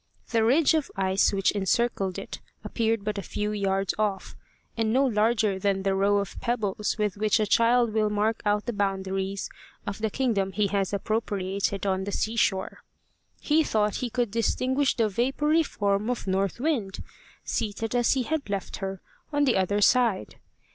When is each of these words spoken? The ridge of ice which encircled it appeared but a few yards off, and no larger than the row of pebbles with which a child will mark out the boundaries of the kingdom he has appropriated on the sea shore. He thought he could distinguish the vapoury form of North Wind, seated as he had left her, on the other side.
The 0.31 0.43
ridge 0.43 0.73
of 0.73 0.89
ice 0.95 1.31
which 1.31 1.51
encircled 1.51 2.17
it 2.17 2.39
appeared 2.63 3.03
but 3.03 3.19
a 3.19 3.21
few 3.21 3.51
yards 3.51 3.93
off, 3.99 4.35
and 4.75 4.91
no 4.91 5.05
larger 5.05 5.59
than 5.59 5.83
the 5.83 5.93
row 5.93 6.17
of 6.17 6.41
pebbles 6.41 6.97
with 6.97 7.17
which 7.17 7.39
a 7.39 7.45
child 7.45 7.93
will 7.93 8.09
mark 8.09 8.41
out 8.43 8.65
the 8.65 8.73
boundaries 8.73 9.47
of 9.85 9.99
the 9.99 10.09
kingdom 10.09 10.53
he 10.53 10.65
has 10.69 10.91
appropriated 10.91 11.85
on 11.85 12.05
the 12.05 12.11
sea 12.11 12.35
shore. 12.35 12.79
He 13.39 13.63
thought 13.63 13.97
he 13.97 14.09
could 14.09 14.31
distinguish 14.31 14.95
the 14.95 15.07
vapoury 15.07 15.61
form 15.61 16.09
of 16.09 16.25
North 16.25 16.59
Wind, 16.59 17.03
seated 17.43 17.93
as 17.95 18.13
he 18.13 18.23
had 18.23 18.49
left 18.49 18.77
her, 18.77 19.01
on 19.31 19.43
the 19.45 19.55
other 19.55 19.81
side. 19.81 20.37